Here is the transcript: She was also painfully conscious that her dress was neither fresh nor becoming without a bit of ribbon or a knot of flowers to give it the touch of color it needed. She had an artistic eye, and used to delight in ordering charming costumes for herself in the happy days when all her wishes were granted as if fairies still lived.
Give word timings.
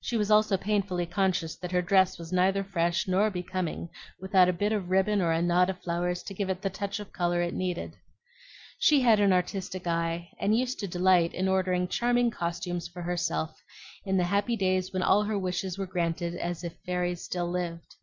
She 0.00 0.16
was 0.16 0.30
also 0.30 0.56
painfully 0.56 1.06
conscious 1.06 1.56
that 1.56 1.72
her 1.72 1.82
dress 1.82 2.18
was 2.20 2.32
neither 2.32 2.62
fresh 2.62 3.08
nor 3.08 3.32
becoming 3.32 3.88
without 4.20 4.48
a 4.48 4.52
bit 4.52 4.70
of 4.70 4.90
ribbon 4.90 5.20
or 5.20 5.32
a 5.32 5.42
knot 5.42 5.68
of 5.68 5.82
flowers 5.82 6.22
to 6.22 6.34
give 6.34 6.48
it 6.48 6.62
the 6.62 6.70
touch 6.70 7.00
of 7.00 7.12
color 7.12 7.42
it 7.42 7.52
needed. 7.52 7.96
She 8.78 9.00
had 9.00 9.18
an 9.18 9.32
artistic 9.32 9.88
eye, 9.88 10.30
and 10.38 10.56
used 10.56 10.78
to 10.78 10.86
delight 10.86 11.34
in 11.34 11.48
ordering 11.48 11.88
charming 11.88 12.30
costumes 12.30 12.86
for 12.86 13.02
herself 13.02 13.60
in 14.04 14.16
the 14.18 14.26
happy 14.30 14.54
days 14.54 14.92
when 14.92 15.02
all 15.02 15.24
her 15.24 15.36
wishes 15.36 15.76
were 15.76 15.84
granted 15.86 16.36
as 16.36 16.62
if 16.62 16.74
fairies 16.86 17.24
still 17.24 17.50
lived. 17.50 17.96